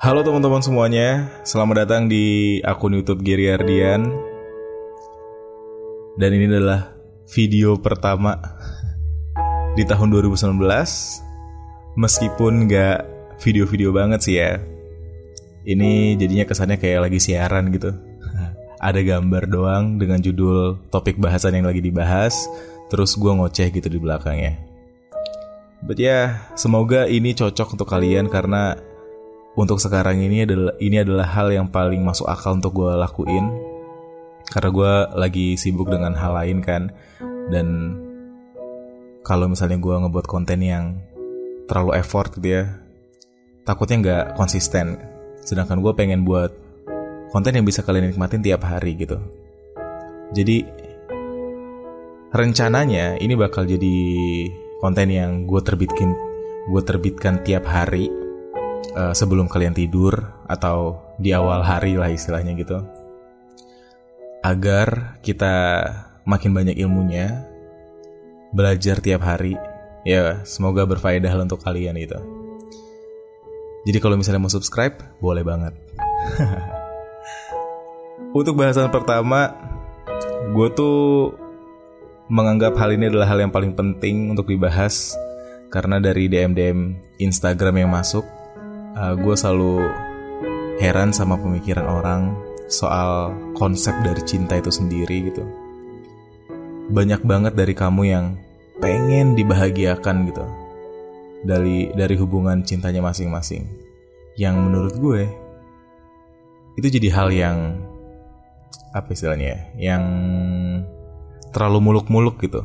[0.00, 4.08] Halo teman-teman semuanya, selamat datang di akun YouTube Gary Ardian.
[6.16, 6.96] Dan ini adalah
[7.28, 8.40] video pertama
[9.76, 10.56] di tahun 2019.
[12.00, 12.98] Meskipun nggak
[13.44, 14.56] video-video banget sih ya.
[15.68, 17.92] Ini jadinya kesannya kayak lagi siaran gitu.
[18.88, 22.48] Ada gambar doang dengan judul topik bahasan yang lagi dibahas,
[22.88, 24.56] terus gue ngoceh gitu di belakangnya.
[25.84, 26.24] But ya, yeah,
[26.56, 28.80] semoga ini cocok untuk kalian karena
[29.58, 33.50] untuk sekarang ini adalah ini adalah hal yang paling masuk akal untuk gue lakuin.
[34.50, 36.90] Karena gue lagi sibuk dengan hal lain kan.
[37.50, 37.98] Dan
[39.26, 40.98] kalau misalnya gue ngebuat konten yang
[41.70, 42.64] terlalu effort gitu ya
[43.70, 44.98] takutnya nggak konsisten.
[45.46, 46.50] Sedangkan gue pengen buat
[47.30, 49.22] konten yang bisa kalian nikmatin tiap hari gitu.
[50.34, 50.66] Jadi
[52.34, 53.96] rencananya ini bakal jadi
[54.82, 56.14] konten yang gue terbitkin
[56.70, 58.06] gue terbitkan tiap hari
[58.96, 60.14] uh, sebelum kalian tidur
[60.46, 62.80] atau di awal hari lah istilahnya gitu.
[64.40, 65.84] Agar kita
[66.24, 67.44] makin banyak ilmunya
[68.50, 69.54] belajar tiap hari
[70.02, 72.18] ya semoga berfaedah untuk kalian gitu.
[73.84, 75.72] Jadi kalau misalnya mau subscribe boleh banget.
[78.38, 79.56] Untuk bahasan pertama
[80.52, 81.32] gue tuh
[82.30, 85.18] menganggap hal ini adalah hal yang paling penting untuk dibahas
[85.74, 86.80] karena dari DM DM
[87.18, 88.22] Instagram yang masuk
[88.96, 89.74] uh, eh, gue selalu
[90.80, 92.22] heran sama pemikiran orang
[92.70, 95.44] soal konsep dari cinta itu sendiri gitu.
[96.90, 98.26] Banyak banget dari kamu yang
[98.80, 100.44] pengen dibahagiakan gitu
[101.44, 103.68] dari dari hubungan cintanya masing-masing.
[104.38, 105.22] Yang menurut gue
[106.80, 107.58] itu jadi hal yang
[108.94, 109.60] apa istilahnya ya,
[109.92, 110.04] yang
[111.52, 112.64] terlalu muluk-muluk gitu.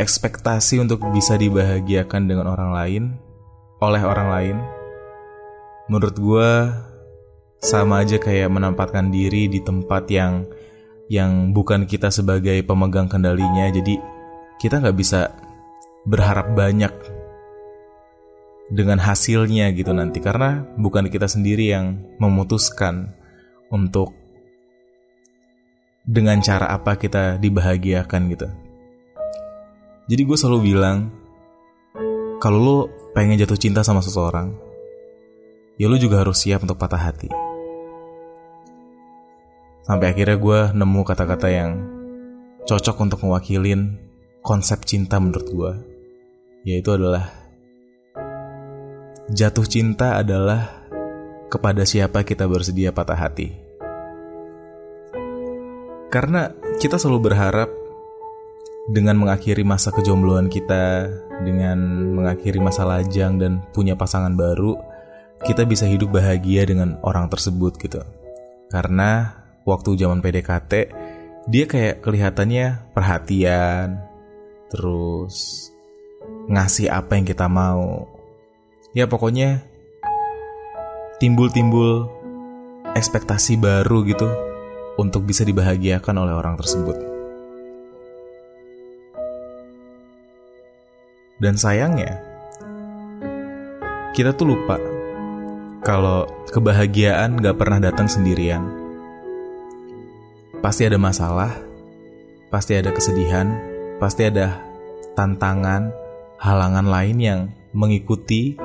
[0.00, 3.04] Ekspektasi untuk bisa dibahagiakan dengan orang lain
[3.84, 4.56] oleh orang lain
[5.90, 6.50] menurut gue
[7.60, 10.46] sama aja kayak menempatkan diri di tempat yang
[11.10, 13.98] yang bukan kita sebagai pemegang kendalinya jadi
[14.62, 15.34] kita nggak bisa
[16.06, 16.94] berharap banyak
[18.70, 23.10] dengan hasilnya gitu nanti karena bukan kita sendiri yang memutuskan
[23.74, 24.14] untuk
[26.06, 28.48] dengan cara apa kita dibahagiakan gitu.
[30.10, 31.10] Jadi gue selalu bilang
[32.38, 32.76] kalau lo
[33.12, 34.69] pengen jatuh cinta sama seseorang,
[35.80, 37.32] ya lu juga harus siap untuk patah hati.
[39.80, 41.80] Sampai akhirnya gue nemu kata-kata yang
[42.68, 43.96] cocok untuk mewakilin
[44.44, 45.72] konsep cinta menurut gue,
[46.68, 47.32] yaitu adalah
[49.32, 50.84] jatuh cinta adalah
[51.48, 53.48] kepada siapa kita bersedia patah hati.
[56.12, 57.72] Karena kita selalu berharap
[58.92, 61.08] dengan mengakhiri masa kejombloan kita,
[61.40, 61.78] dengan
[62.12, 64.89] mengakhiri masa lajang dan punya pasangan baru,
[65.40, 68.04] kita bisa hidup bahagia dengan orang tersebut gitu.
[68.68, 70.72] Karena waktu zaman PDKT
[71.48, 74.04] dia kayak kelihatannya perhatian,
[74.68, 75.68] terus
[76.46, 78.04] ngasih apa yang kita mau.
[78.92, 79.64] Ya pokoknya
[81.22, 82.10] timbul-timbul
[82.92, 84.28] ekspektasi baru gitu
[85.00, 86.96] untuk bisa dibahagiakan oleh orang tersebut.
[91.40, 92.20] Dan sayangnya,
[94.12, 94.89] kita tuh lupa
[95.80, 98.60] kalau kebahagiaan gak pernah datang sendirian.
[100.60, 101.56] Pasti ada masalah,
[102.52, 103.56] pasti ada kesedihan,
[103.96, 104.60] pasti ada
[105.16, 105.88] tantangan,
[106.36, 107.40] halangan lain yang
[107.72, 108.60] mengikuti,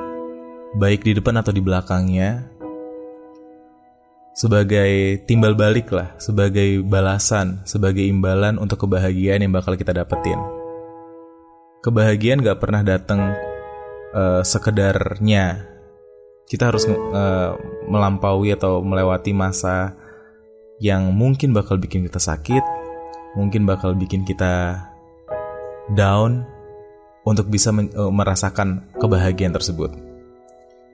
[0.76, 2.52] baik di depan atau di belakangnya,
[4.36, 10.36] sebagai timbal balik lah, sebagai balasan, sebagai imbalan untuk kebahagiaan yang bakal kita dapetin.
[11.80, 13.32] Kebahagiaan gak pernah datang
[14.12, 15.75] uh, sekedarnya
[16.46, 17.58] kita harus uh,
[17.90, 19.94] melampaui atau melewati masa
[20.78, 22.62] yang mungkin bakal bikin kita sakit,
[23.34, 24.78] mungkin bakal bikin kita
[25.94, 26.46] down
[27.26, 29.90] untuk bisa uh, merasakan kebahagiaan tersebut.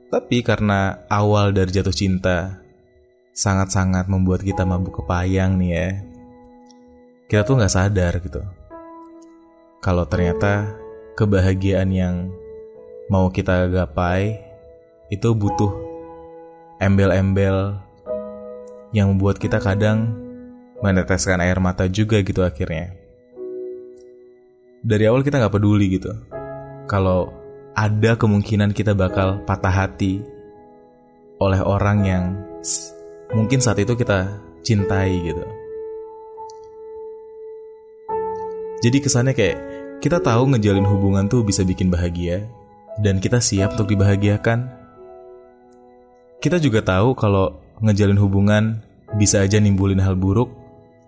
[0.09, 2.61] Tapi karena awal dari jatuh cinta
[3.33, 5.89] sangat-sangat membuat kita mabuk kepayang nih ya,
[7.29, 8.41] kita tuh nggak sadar gitu.
[9.81, 10.77] Kalau ternyata
[11.17, 12.15] kebahagiaan yang
[13.09, 14.52] mau kita gapai
[15.13, 15.69] itu butuh
[16.81, 17.77] embel-embel
[18.97, 20.17] yang membuat kita kadang
[20.81, 22.97] meneteskan air mata juga gitu akhirnya.
[24.81, 26.17] Dari awal kita nggak peduli gitu.
[26.89, 27.29] Kalau
[27.77, 30.25] ada kemungkinan kita bakal patah hati
[31.37, 32.25] oleh orang yang
[33.37, 34.33] mungkin saat itu kita
[34.65, 35.45] cintai gitu.
[38.83, 39.59] Jadi kesannya kayak
[40.01, 42.49] kita tahu ngejalin hubungan tuh bisa bikin bahagia
[42.99, 44.82] dan kita siap untuk dibahagiakan
[46.43, 48.83] kita juga tahu kalau ngejalin hubungan
[49.15, 50.51] bisa aja nimbulin hal buruk,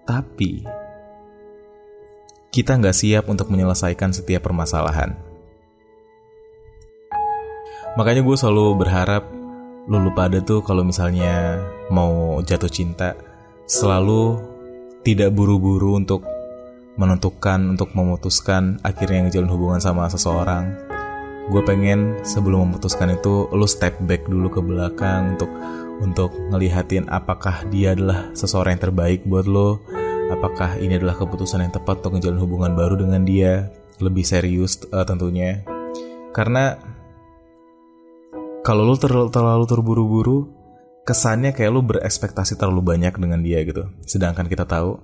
[0.07, 0.63] tapi
[2.55, 5.19] kita nggak siap untuk menyelesaikan setiap permasalahan.
[7.99, 9.27] Makanya gue selalu berharap
[9.91, 11.61] lu pada tuh kalau misalnya
[11.91, 13.19] mau jatuh cinta
[13.67, 14.39] selalu
[15.05, 16.25] tidak buru-buru untuk
[16.95, 20.84] menentukan untuk memutuskan akhirnya ngejalin hubungan sama seseorang
[21.45, 25.51] gue pengen sebelum memutuskan itu lu step back dulu ke belakang untuk
[26.01, 29.79] untuk ngelihatin apakah dia adalah seseorang yang terbaik buat lo
[30.33, 33.69] apakah ini adalah keputusan yang tepat untuk ngejalin hubungan baru dengan dia
[34.03, 35.63] lebih serius uh, tentunya.
[36.35, 36.75] Karena
[38.65, 40.39] kalau lu ter terlalu terburu-buru
[41.05, 43.87] kesannya kayak lu berekspektasi terlalu banyak dengan dia gitu.
[44.09, 44.99] Sedangkan kita tahu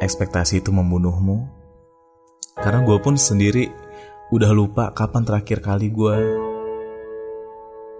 [0.00, 1.46] ekspektasi itu membunuhmu.
[2.58, 3.70] Karena gue pun sendiri
[4.32, 6.16] udah lupa kapan terakhir kali gue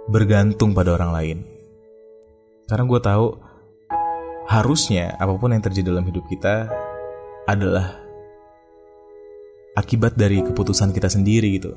[0.09, 1.39] bergantung pada orang lain
[2.67, 3.27] karena gue tahu
[4.49, 6.73] harusnya apa pun yang terjadi dalam hidup kita
[7.45, 8.01] adalah
[9.77, 11.77] akibat dari keputusan kita sendiri gitu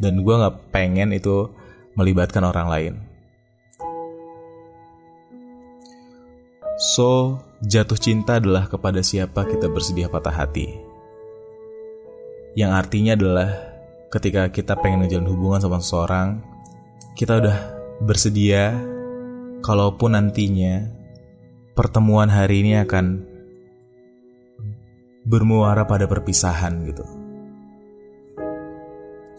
[0.00, 1.52] dan gue nggak pengen itu
[1.98, 2.94] melibatkan orang lain.
[6.78, 10.87] So, jatuh cinta adalah kepada siapa kita bersedia patah hati.
[12.58, 13.48] Yang artinya adalah
[14.10, 16.42] ketika kita pengen ngejalin hubungan sama seseorang,
[17.14, 17.58] kita udah
[18.02, 18.74] bersedia
[19.62, 20.90] kalaupun nantinya
[21.78, 23.22] pertemuan hari ini akan
[25.22, 27.06] bermuara pada perpisahan gitu.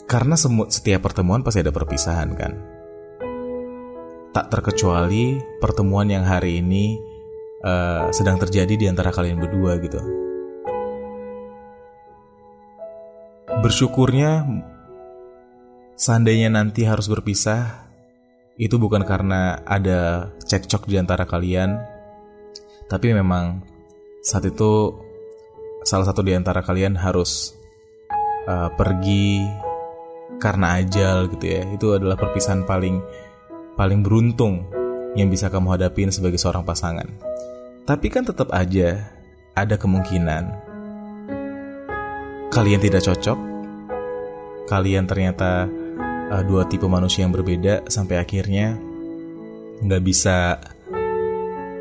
[0.07, 0.39] Karena
[0.71, 2.55] setiap pertemuan pasti ada perpisahan kan.
[4.31, 6.95] Tak terkecuali pertemuan yang hari ini
[7.67, 10.28] uh, sedang terjadi di antara kalian berdua gitu.
[13.59, 14.47] Bersyukurnya
[15.99, 17.91] seandainya nanti harus berpisah
[18.55, 21.75] itu bukan karena ada cekcok di antara kalian,
[22.87, 23.59] tapi memang
[24.23, 24.95] saat itu
[25.83, 27.51] salah satu di antara kalian harus
[28.47, 29.43] uh, pergi
[30.39, 31.67] karena ajal gitu ya.
[31.75, 33.03] Itu adalah perpisahan paling
[33.75, 34.71] paling beruntung
[35.19, 37.11] yang bisa kamu hadapin sebagai seorang pasangan.
[37.83, 39.03] Tapi kan tetap aja
[39.51, 40.69] ada kemungkinan
[42.49, 43.48] kalian tidak cocok
[44.69, 45.65] kalian ternyata
[46.29, 48.77] uh, dua tipe manusia yang berbeda sampai akhirnya
[49.81, 50.61] nggak bisa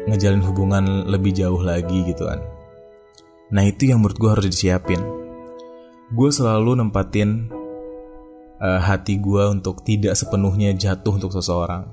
[0.09, 2.41] ngejalin hubungan lebih jauh lagi gitu kan
[3.53, 5.05] nah itu yang menurut gue harus disiapin
[6.09, 7.53] gue selalu nempatin
[8.63, 11.89] uh, hati gue untuk tidak sepenuhnya jatuh untuk seseorang.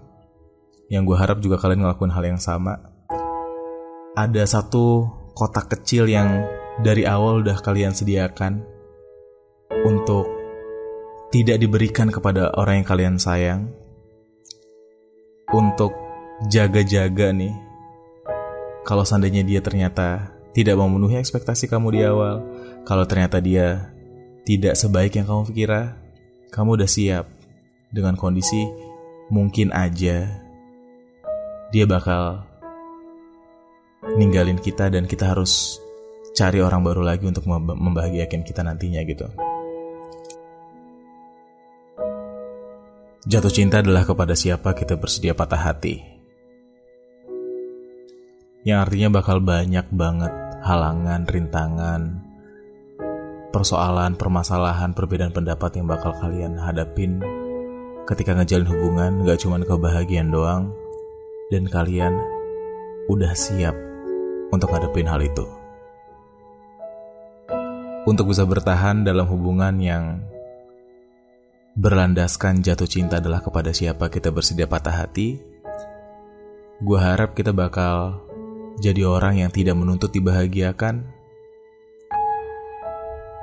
[0.89, 2.77] Yang gue harap juga kalian ngelakuin hal yang sama.
[4.15, 6.45] Ada satu kotak kecil yang
[6.79, 8.63] dari awal udah kalian sediakan
[9.83, 10.29] untuk
[11.35, 13.67] tidak diberikan kepada orang yang kalian sayang.
[15.51, 15.91] Untuk
[16.47, 17.51] jaga-jaga nih.
[18.87, 22.39] Kalau seandainya dia ternyata tidak memenuhi ekspektasi kamu di awal,
[22.87, 23.91] kalau ternyata dia
[24.47, 25.99] tidak sebaik yang kamu kira,
[26.55, 27.27] kamu udah siap
[27.91, 28.71] dengan kondisi
[29.27, 30.29] mungkin aja
[31.73, 32.45] dia bakal
[34.15, 35.81] ninggalin kita dan kita harus
[36.37, 39.27] cari orang baru lagi untuk membahagiakan kita nantinya gitu.
[43.25, 45.97] Jatuh cinta adalah kepada siapa kita bersedia patah hati.
[48.61, 50.29] Yang artinya bakal banyak banget
[50.61, 52.21] halangan, rintangan,
[53.49, 57.17] persoalan, permasalahan, perbedaan pendapat yang bakal kalian hadapin
[58.05, 60.69] ketika ngejalin hubungan gak cuma kebahagiaan doang
[61.49, 62.13] dan kalian
[63.09, 63.73] udah siap
[64.53, 65.49] untuk ngadepin hal itu.
[68.05, 70.21] Untuk bisa bertahan dalam hubungan yang
[71.75, 75.43] berlandaskan jatuh cinta adalah kepada siapa kita bersedia patah hati,
[76.79, 78.23] gue harap kita bakal
[78.79, 81.03] jadi orang yang tidak menuntut dibahagiakan,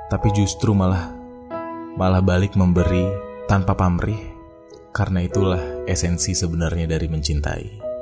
[0.09, 1.13] tapi justru malah
[1.93, 3.05] malah balik memberi
[3.45, 4.33] tanpa pamrih
[4.89, 7.92] karena itulah esensi sebenarnya dari mencintai.